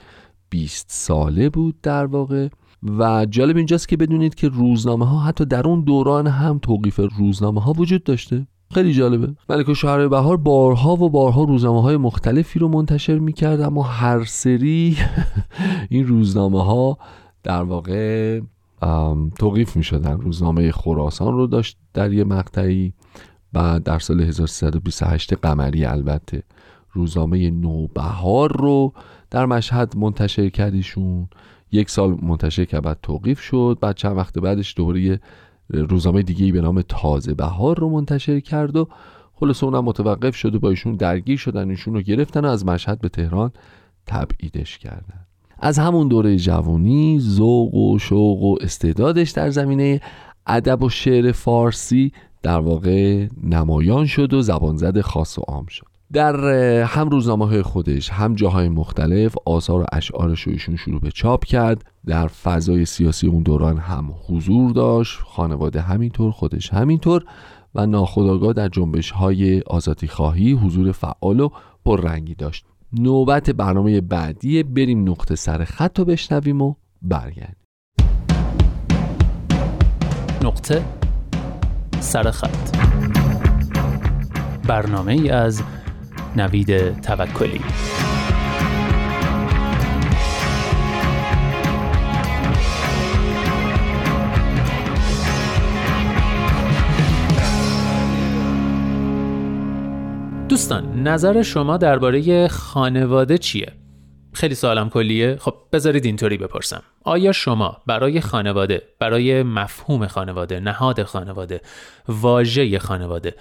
[0.49, 2.47] 20 ساله بود در واقع.
[2.83, 7.61] و جالب اینجاست که بدونید که روزنامه ها حتی در اون دوران هم توقیف روزنامه
[7.61, 8.47] ها وجود داشته.
[8.73, 9.33] خیلی جالبه.
[9.49, 14.97] ملک شهر بهار بارها و بارها روزنامه های مختلفی رو منتشر می‌کرد اما هر سری
[15.89, 16.97] این روزنامه ها
[17.43, 18.41] در واقع
[19.39, 22.93] توقیف می شدن روزنامه خراسان رو داشت در یه مقطعی.
[23.53, 26.43] بعد در سال 1328 قمری البته
[26.91, 28.93] روزنامه نوبهار رو
[29.29, 31.27] در مشهد منتشر کردیشون
[31.71, 33.77] یک سال منتشر که بعد توقیف شد.
[33.81, 35.19] بعد چند وقت بعدش دوباره
[35.69, 38.87] روزنامه دیگه به نام تازه بهار رو منتشر کرد و
[39.33, 43.01] خلاص اونم متوقف شد و با ایشون درگیر شدن ایشون رو گرفتن و از مشهد
[43.01, 43.51] به تهران
[44.05, 45.25] تبعیدش کردن.
[45.61, 50.01] از همون دوره جوانی ذوق و شوق و استعدادش در زمینه
[50.47, 52.11] ادب و شعر فارسی
[52.43, 55.85] در واقع نمایان شد و زبانزد خاص و عام شد.
[56.13, 56.35] در
[56.83, 61.45] هم روزنامه های خودش هم جاهای مختلف آثار و اشعارش رو ایشون شروع به چاپ
[61.45, 61.85] کرد.
[62.05, 67.23] در فضای سیاسی اون دوران هم حضور داشت خانواده همینطور خودش همینطور
[67.75, 71.49] و ناخداگاه در جنبش های آزادی خواهی حضور فعال و
[71.85, 72.65] پررنگی داشت.
[72.93, 77.55] نوبت برنامه بعدی بریم نقطه سر خط رو بشنویم و برگردیم.
[80.43, 80.85] نقطه
[81.99, 82.77] سر خط.
[84.67, 85.63] برنامه ای از
[86.35, 87.61] نوید توکلی.
[100.51, 103.73] دوستان نظر شما درباره خانواده چیه؟
[104.33, 105.35] خیلی سوالم کلیه.
[105.35, 106.83] خب بذارید اینطوری بپرسم.
[107.03, 111.61] آیا شما برای خانواده برای مفهوم خانواده نهاد خانواده
[112.07, 113.35] واژه خانواده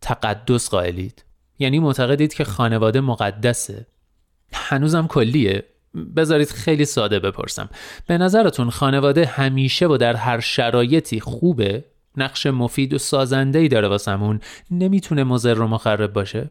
[0.00, 1.24] تقدس قائلید؟
[1.58, 3.86] یعنی معتقدید که خانواده مقدسه؟
[4.52, 5.64] هنوزم کلیه.
[6.16, 7.68] بذارید خیلی ساده بپرسم.
[8.06, 11.84] به نظرتون خانواده همیشه و در هر شرایطی خوبه؟
[12.16, 14.40] نقش مفید و سازنده ای داره واسمون.
[14.70, 16.50] نمی‌تونه مضر و مخرب باشه.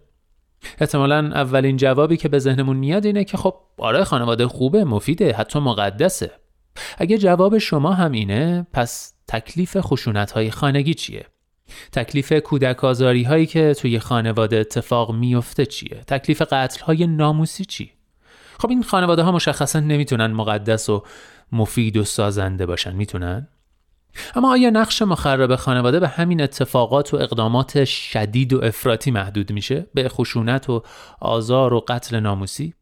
[0.80, 5.60] احتمالا اولین جوابی که به ذهنمون میاد اینه که خب آره خانواده خوبه مفیده حتی
[5.60, 6.32] مقدسه.
[6.97, 11.26] اگه جواب شما هم اینه پس تکلیف خشونت های خانگی چیه؟
[11.91, 17.91] تکلیف کودک آزاری هایی که توی خانواده اتفاق میفته چیه؟ تکلیف قتل های ناموسی چی؟
[18.60, 21.04] خب این خانواده ها مشخصا نمی‌تونن مقدس و
[21.52, 22.95] مفید و سازنده باشن.
[22.95, 23.47] می‌تونن؟
[24.36, 29.88] اما آیا نقش مخرب خانواده به همین اتفاقات و اقدامات شدید و افراطی محدود میشه؟
[29.93, 30.84] به خشونت و
[31.19, 32.74] آزار و قتل ناموسی؟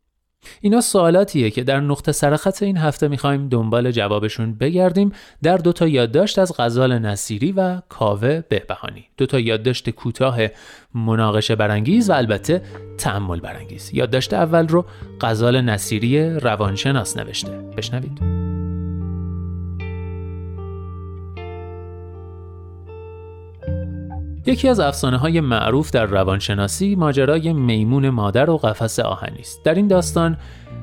[0.61, 5.11] اینا سوالاتیه که در نقطه سرخط این هفته می‌خوایم دنبال جوابشون بگردیم.
[5.43, 9.05] در دوتا یادداشت از غزال نصیری و کاوه بهبهانی.
[9.17, 10.37] دوتا یادداشت کوتاه
[10.93, 12.61] مناقشه برانگیز و البته
[12.97, 13.89] تعمل برانگیز.
[13.93, 14.85] یادداشت اول رو
[15.21, 17.51] غزال نصیری روانشناس نوشته.
[17.51, 18.58] بشنوید.
[24.49, 29.63] یکی از افسانه های معروف در روانشناسی ماجرای میمون مادر و قفس آهنی است.
[29.63, 30.37] در این داستان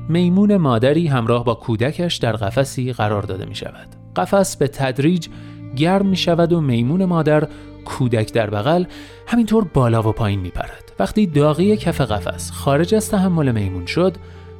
[0.09, 3.87] میمون مادری همراه با کودکش در قفسی قرار داده می شود.
[4.15, 5.27] قفس به تدریج
[5.75, 7.47] گرم می شود و میمون مادر
[7.85, 8.83] کودک در بغل
[9.27, 10.91] همینطور بالا و پایین می پرد.
[10.99, 14.15] وقتی داغی کف قفس خارج از تحمل میمون شد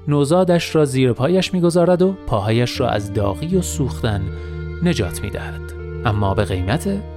[0.08, 4.22] نوزادش را زیر پایش می‌گذارد و پاهایش را از داغی و سوختن
[4.84, 5.62] نجات می دهد.
[6.06, 7.17] اما به قیمت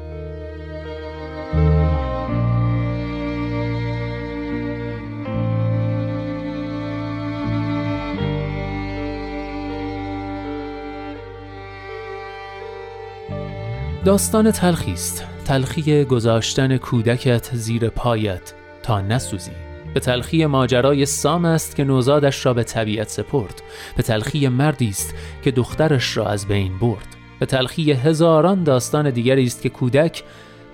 [14.04, 15.24] داستان تلخی است.
[15.44, 19.50] تلخی گذاشتن کودکت زیر پایت تا نسوزی.
[19.94, 23.62] به تلخی ماجرای سام است که نوزادش را به طبیعت سپرد.
[23.96, 27.06] به تلخی مردی است که دخترش را از بین برد.
[27.38, 30.22] به تلخی هزاران داستان دیگری است که کودک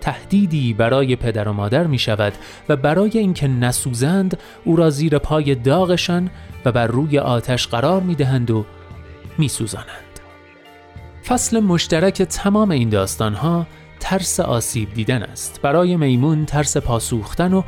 [0.00, 2.32] تهدیدی برای پدر و مادر می شود
[2.68, 6.30] و برای اینکه نسوزند او را زیر پای داغشان
[6.64, 8.64] و بر روی آتش قرار می دهند و
[9.38, 10.05] می سوزانند.
[11.28, 13.66] فصل مشترک تمام این داستان ها
[14.00, 15.60] ترس آسیب دیدن است.
[15.62, 17.62] برای میمون ترس پاسوختن و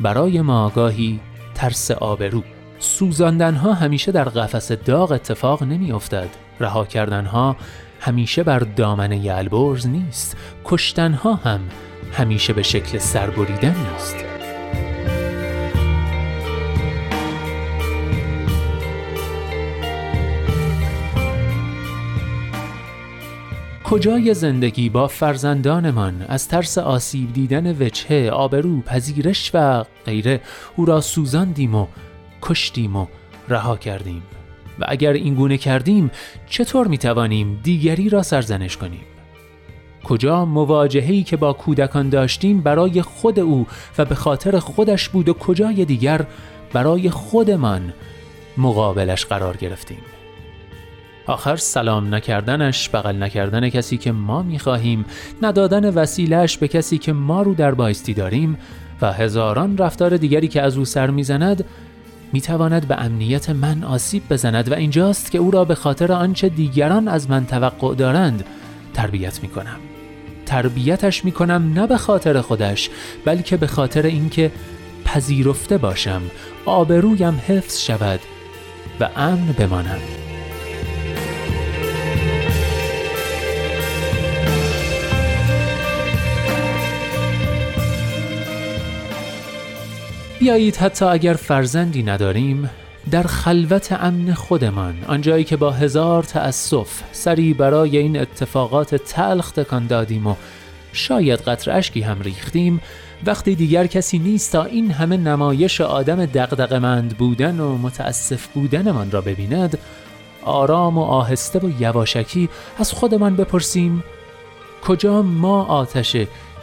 [0.00, 1.20] برای ماگاهی
[1.54, 2.42] ترس آبرو.
[2.78, 6.28] سوزاندن ها همیشه در قفس داغ اتفاق نمی افتد
[6.60, 7.56] رها کردن ها
[8.00, 10.36] همیشه بر دامنه البرز نیست.
[10.64, 11.60] کشتن ها هم
[12.12, 14.35] همیشه به شکل سربریدن نیست
[23.90, 30.40] کجای زندگی با فرزندانمان؟ از ترس آسیب دیدن وجهه، آبرو، پذیرش و غیره.
[30.76, 31.86] او را سوزاندیم و
[32.42, 33.06] کشتیم و
[33.48, 34.22] رها کردیم.
[34.78, 36.10] و اگر این گونه کردیم
[36.46, 39.04] چطور می توانیم دیگری را سرزنش کنیم؟
[40.04, 43.66] کجا مواجههی که با کودکان داشتیم برای خود او
[43.98, 46.26] و به خاطر خودش بود و کجای دیگر
[46.72, 47.92] برای خودمان
[48.56, 50.15] مقابلش قرار گرفتیم؟
[51.26, 55.04] آخر سلام نکردنش بغل نکردن کسی که ما می‌خواهیم
[55.42, 58.58] ندادن وسیلش به کسی که ما رو در بایستی داریم
[59.02, 61.64] و هزاران رفتار دیگری که از او سر می‌زند
[62.32, 67.08] می‌تواند به امنیت من آسیب بزند و اینجاست که او را به خاطر آنچه دیگران
[67.08, 68.44] از من توقع دارند
[68.94, 69.76] تربیت می کنم
[70.46, 72.90] تربیتش می کنم نه به خاطر خودش
[73.24, 74.50] بلکه به خاطر اینکه
[75.04, 76.22] پذیرفته باشم
[76.64, 78.20] آبرویم حفظ شود
[79.00, 80.25] و امن بمانم.
[90.38, 92.70] بیایید حتی اگر فرزندی نداریم
[93.10, 99.86] در خلوت امن خودمان آنجایی که با هزار تأسف سری برای این اتفاقات تلخ تکان
[99.86, 100.34] دادیم و
[100.92, 102.80] شاید قطر اشکی هم ریختیم
[103.26, 109.20] وقتی دیگر کسی نیست تا این همه نمایش آدم دقدقمند بودن و متاسف بودنمان را
[109.20, 109.78] ببیند
[110.44, 114.04] آرام و آهسته و یواشکی از خودمان بپرسیم
[114.84, 116.16] کجا ما آتش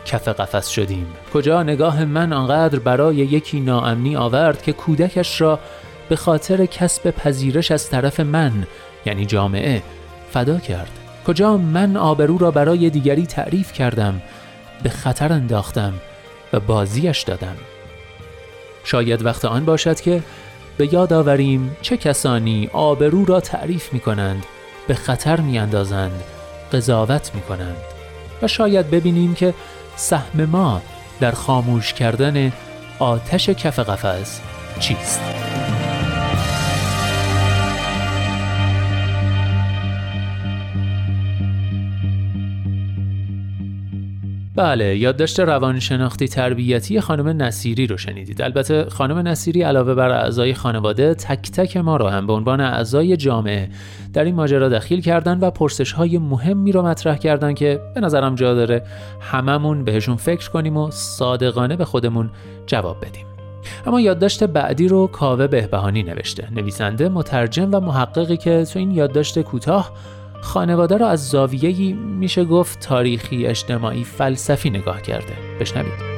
[0.05, 1.07] کف قفس شدیم.
[1.33, 5.59] کجا نگاه من آنقدر برای یکی ناامنی آورد که کودکش را
[6.09, 8.67] به خاطر کسب پذیرش از طرف من
[9.05, 9.83] یعنی جامعه
[10.31, 10.91] فدا کرد.
[11.27, 14.21] کجا من آبرو را برای دیگری تعریف کردم
[14.83, 15.93] به خطر انداختم
[16.53, 17.55] و بازیش دادم.
[18.83, 20.23] شاید وقت آن باشد که
[20.77, 24.45] به یاد آوریم چه کسانی آبرو را تعریف می کنند
[24.87, 26.23] به خطر می اندازند
[26.73, 27.77] قضاوت می کنند
[28.41, 29.53] و شاید ببینیم که
[29.95, 30.81] سهم ما
[31.19, 32.51] در خاموش کردن
[32.99, 34.41] آتش کف قفس
[34.79, 35.21] چیست؟
[44.55, 48.41] بله یادداشت روانشناختی تربیتی خانم نصیری رو شنیدید.
[48.41, 53.17] البته خانم نصیری علاوه بر اعضای خانواده تک تک ما رو هم به عنوان اعضای
[53.17, 53.69] جامعه
[54.13, 58.35] در این ماجرا دخیل کردن و پرسش های مهمی رو مطرح کردن که به نظرم
[58.35, 58.83] جا داره
[59.21, 62.29] هممون بهشون فکر کنیم و صادقانه به خودمون
[62.67, 63.25] جواب بدیم.
[63.85, 66.47] اما یادداشت بعدی رو کاوه بهبهانی نوشته.
[66.51, 69.91] نویسنده مترجم و محققی که تو این یادداشت کوتاه
[70.43, 75.33] خانواده را از زاویه‌ای میشه گفت تاریخی اجتماعی فلسفی نگاه کرده.
[75.59, 76.13] بشنوید.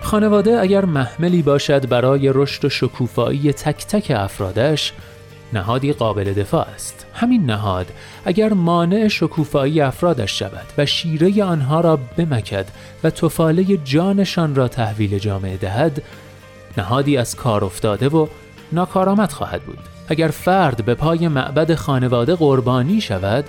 [0.00, 4.92] خانواده اگر محملی باشد برای رشد و شکوفایی تک تک افرادش
[5.52, 7.07] نهادی قابل دفاع است.
[7.18, 7.86] همین نهاد
[8.24, 12.66] اگر مانع شکوفایی افرادش شود و شیره آنها را بمکد
[13.04, 16.02] و تفاله جانشان را تحویل جامعه دهد
[16.76, 18.26] نهادی از کار افتاده و
[18.72, 19.78] ناکارآمد خواهد بود.
[20.08, 23.44] اگر فرد به پای معبد خانواده قربانی شود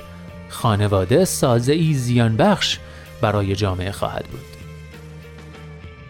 [0.50, 2.80] خانواده سازه ای زیان بخش
[3.22, 4.60] برای جامعه خواهد بود.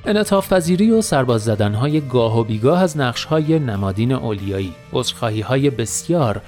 [0.05, 4.73] انعطاف پذیری و سرباز زدنهای گاه و بیگاه از نقشهای نمادین اولیایی
[5.43, 6.41] های بسیار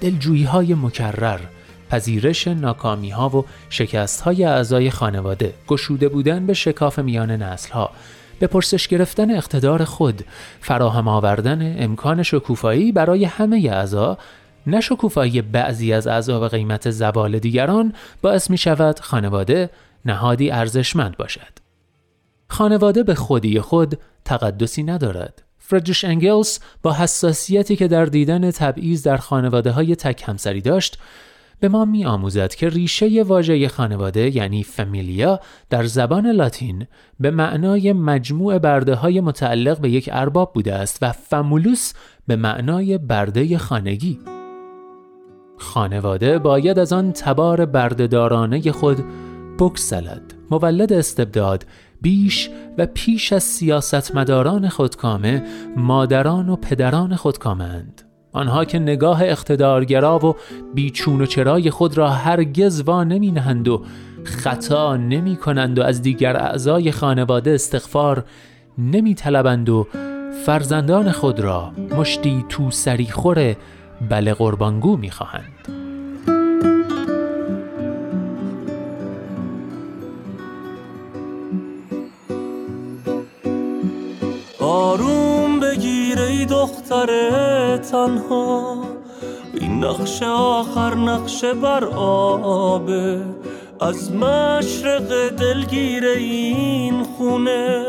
[0.00, 1.40] دلجویی های مکرر
[1.90, 7.90] پذیرش ناکامی ها و شکست های اعضای خانواده گشوده بودن به شکاف میان نسل ها
[8.38, 10.24] به پرسش گرفتن اقتدار خود
[10.60, 14.18] فراهم آوردن امکان شکوفایی برای همه اعضا
[14.66, 17.92] نه شکوفایی بعضی از اعضا و قیمت زوال دیگران
[18.22, 19.70] باعث می شود خانواده
[20.04, 21.58] نهادی ارزشمند باشد.
[22.48, 25.42] خانواده به خودی خود تقدسی ندارد.
[25.70, 30.98] فردریش انگلز با حساسیتی که در دیدن تبعیض در خانواده های تک همسری داشت
[31.60, 35.40] به ما می آموزد که ریشه واژه خانواده یعنی فامیلیا
[35.70, 36.86] در زبان لاتین
[37.20, 41.92] به معنای مجموع برده های متعلق به یک ارباب بوده است و فامولوس
[42.26, 44.18] به معنای برده خانگی.
[45.58, 49.04] خانواده باید از آن تبار بردهدارانه خود
[49.58, 51.64] بکسلد مولد استبداد
[52.02, 55.42] بیش و پیش از سیاستمداران خودکامه
[55.76, 60.36] مادران و پدران خودکامند آنها که نگاه اقتدارگرا و
[60.74, 63.84] بیچون و چرای خود را هرگز وا نمی نهند و
[64.24, 68.24] خطا نمی کنند و از دیگر اعضای خانواده استغفار
[68.78, 69.86] نمی طلبند و
[70.46, 73.56] فرزندان خود را مشتی تو سریخور
[74.08, 75.79] بله قربانگو می خواهند.
[86.60, 87.10] دختر
[87.76, 88.84] تنها.
[89.60, 93.20] این نقشه آخر نقشه بر آبه.
[93.80, 97.84] از مشرق دلگیره این خونه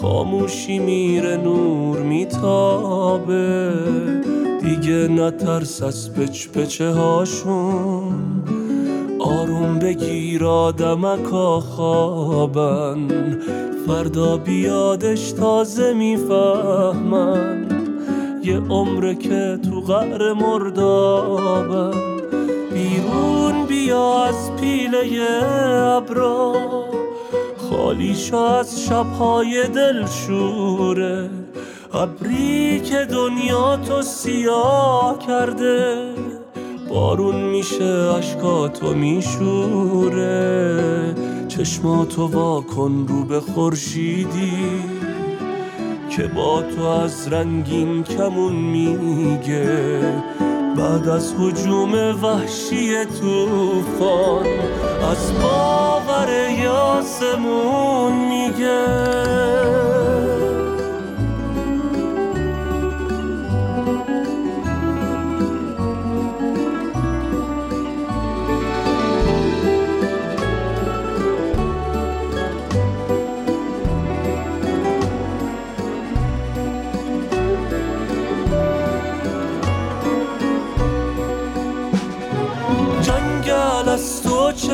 [0.00, 3.72] خاموشی میره نور میتابه.
[4.62, 8.12] دیگه نترس از پچ پچه هاشون
[9.28, 13.08] آروم بگیر آدمکا خوابن
[13.86, 17.66] فردا بیادش تازه می‌فهمن
[18.42, 22.00] یه عمره که تو غر مردابن.
[22.72, 25.42] بیرون بیا از پیله
[25.96, 26.54] ابرا
[27.70, 31.30] خالی از شبهای دلشوره.
[31.94, 36.17] ابری که دنیا تو سیاه کرده.
[36.88, 40.34] بارون میشه اشکاتو میشوره.
[41.48, 44.52] چشماتو واکن رو به خورشیدی.
[46.10, 50.00] که با تو از رنگین کمون میگه.
[50.76, 54.46] بعد از حجوم وحشی توفان
[55.10, 59.87] از باور یاسمون میگه.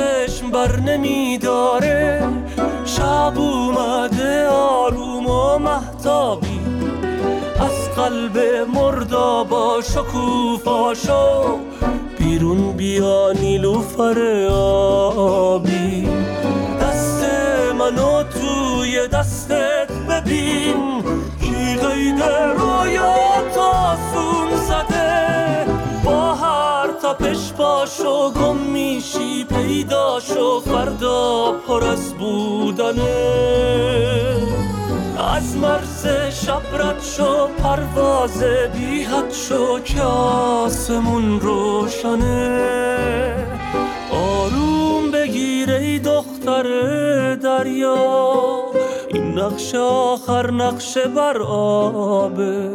[0.04, 2.22] چشم بر نمیداره.
[2.84, 6.60] شب اومده آروم و محتابی
[7.60, 8.38] از قلب
[8.74, 11.58] مردا با شکوفاشو
[12.18, 16.08] بیرون بیا نیلوفر آبی
[16.80, 17.24] دست
[17.78, 21.02] منو توی دستت ببین.
[27.84, 33.02] باشو گم میشی پیدا شو فردا پر از بودنه.
[35.34, 42.66] از مرز شب رد شو پرواز بی حد شو که آسمون روشنه.
[44.12, 46.64] آروم بگیر ای دختر
[47.34, 47.96] دریا
[49.08, 52.70] این نقش آخر نقش بر آبه.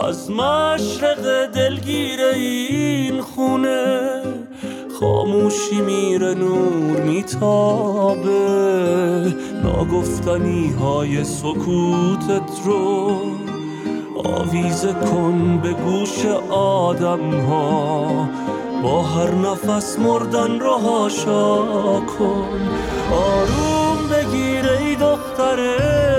[0.00, 4.19] از مشرق دلگیر این خونه
[5.00, 8.30] خاموشی میره نور میتابه.
[9.64, 13.20] ناگفتنی های سکوتت رو
[14.24, 18.28] آویزه کن به گوش آدم ها
[18.82, 21.56] با هر نفس مردن رو هاشا
[22.00, 22.68] کن.
[23.12, 25.76] آروم بگیر ای دختر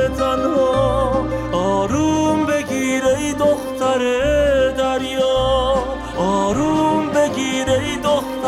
[0.07, 1.25] تنها.
[1.53, 4.50] آروم بگیر ای دختر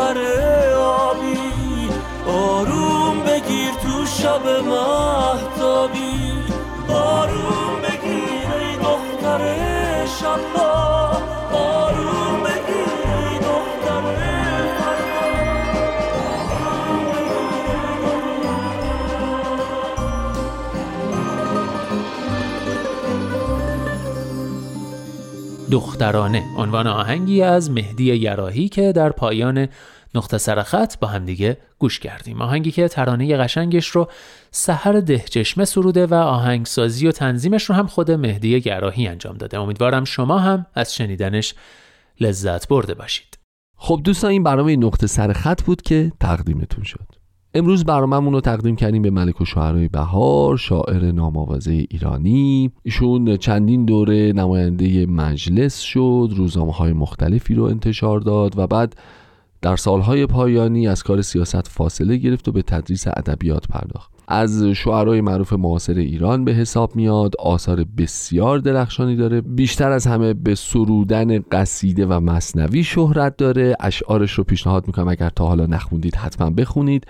[0.04, 1.90] دختر آبی
[2.26, 6.32] آروم بگیر تو شب مهتابی.
[6.88, 9.42] آروم بگیر ای دختر
[10.20, 10.93] شبها.
[25.70, 26.42] دخترانه.
[26.56, 29.68] عنوان آهنگی از مهدی یراهی که در پایان
[30.14, 32.42] نقطه سرخط با همدیگه گوش کردیم.
[32.42, 34.08] آهنگی که ترانه قشنگش رو
[34.50, 39.58] سحر دهچشمه سروده و آهنگسازی و تنظیمش رو هم خود مهدی گراهی انجام داده.
[39.58, 41.54] امیدوارم شما هم از شنیدنش
[42.20, 43.38] لذت برده باشید.
[43.76, 47.23] خب دوستان این برنامه نقطه سرخط بود که تقدیمتون شد.
[47.56, 52.70] امروز برنامه‌مون رو تقدیم کردیم به ملک و شعرهای بهار شاعر نامآوازه ایرانی.
[52.82, 58.96] ایشون چندین دوره نماینده مجلس شد روزنامه های مختلفی رو انتشار داد و بعد
[59.62, 64.10] در سالهای پایانی از کار سیاست فاصله گرفت و به تدریس ادبیات پرداخت.
[64.28, 69.40] از شعرهای معروف معاصر ایران به حساب میاد آثار بسیار درخشانی داره.
[69.40, 73.76] بیشتر از همه به سرودن قصیده و مصنوی شهرت داره.
[73.80, 77.06] اشعارش رو پیشنهاد می‌کنم اگر تا حالا نخوندید حتما بخونید.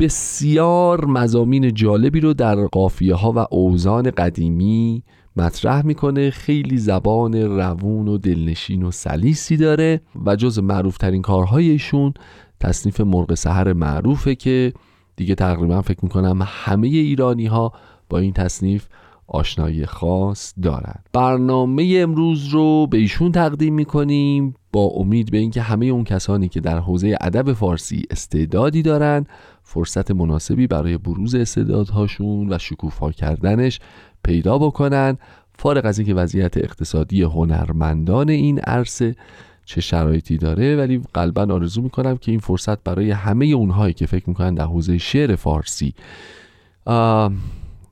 [0.00, 5.02] بسیار مزامین جالبی رو در قافیه ها و اوزان قدیمی
[5.36, 6.30] مطرح می‌کنه.
[6.30, 12.14] خیلی زبان روون و دلنشین و سلیسی داره و جز معروف ترین کارهای ایشون
[12.60, 14.72] تصنیف مرغ سحر معروفه که
[15.16, 17.72] دیگه تقریبا فکر می‌کنم همه ایرانی ها
[18.08, 18.86] با این تصنیف
[19.28, 25.86] آشنایی خاص دارند برنامه امروز رو به ایشون تقدیم می‌کنیم با امید به اینکه همه
[25.86, 29.28] اون کسانی که در حوزه ادب فارسی استعدادی دارند
[29.62, 33.80] فرصت مناسبی برای بروز استعدادهاشون و شکوفا کردنش
[34.24, 35.18] پیدا بکنن.
[35.58, 39.16] فارغ از اینکه وضعیت اقتصادی هنرمندان این عرصه
[39.64, 44.28] چه شرایطی داره ولی قلبا آرزو می‌کنم که این فرصت برای همه اونهایی که فکر
[44.28, 45.94] می‌کنن در حوزه شعر فارسی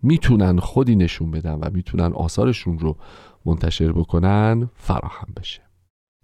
[0.04, 2.96] می‌تونن خودی نشون بدن و می‌تونن آثارشون رو
[3.44, 5.60] منتشر بکنن فراهم بشه.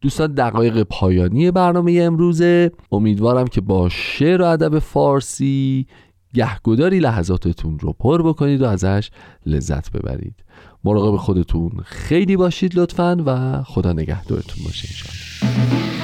[0.00, 2.72] دوستان دقایق پایانی برنامه امروزه.
[2.92, 5.86] امیدوارم که با شعر و ادب فارسی
[6.34, 9.10] گهگداری لحظاتتون رو پر بکنید و ازش
[9.46, 10.44] لذت ببرید.
[10.84, 15.99] مراقب خودتون خیلی باشید لطفا و خدا نگهدارتون باشه انشاءالله.